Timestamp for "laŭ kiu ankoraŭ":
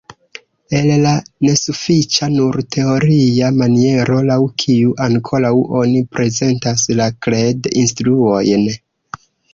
4.31-5.53